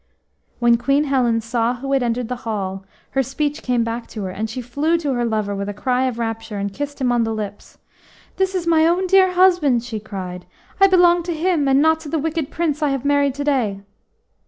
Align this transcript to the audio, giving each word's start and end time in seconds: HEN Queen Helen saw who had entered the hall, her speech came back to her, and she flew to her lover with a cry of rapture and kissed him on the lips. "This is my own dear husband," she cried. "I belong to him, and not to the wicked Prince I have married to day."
HEN 0.59 0.77
Queen 0.77 1.03
Helen 1.03 1.41
saw 1.41 1.75
who 1.75 1.91
had 1.93 2.01
entered 2.01 2.27
the 2.27 2.37
hall, 2.37 2.83
her 3.11 3.21
speech 3.21 3.61
came 3.61 3.83
back 3.83 4.07
to 4.07 4.23
her, 4.23 4.31
and 4.31 4.49
she 4.49 4.59
flew 4.59 4.97
to 4.97 5.13
her 5.13 5.23
lover 5.23 5.53
with 5.53 5.69
a 5.69 5.75
cry 5.75 6.05
of 6.07 6.17
rapture 6.17 6.57
and 6.57 6.73
kissed 6.73 6.99
him 6.99 7.11
on 7.11 7.23
the 7.23 7.31
lips. 7.31 7.77
"This 8.37 8.55
is 8.55 8.65
my 8.65 8.87
own 8.87 9.05
dear 9.05 9.33
husband," 9.33 9.83
she 9.83 9.99
cried. 9.99 10.47
"I 10.79 10.87
belong 10.87 11.21
to 11.25 11.35
him, 11.35 11.67
and 11.67 11.83
not 11.83 11.99
to 11.99 12.09
the 12.09 12.17
wicked 12.17 12.49
Prince 12.49 12.81
I 12.81 12.89
have 12.89 13.05
married 13.05 13.35
to 13.35 13.43
day." 13.43 13.81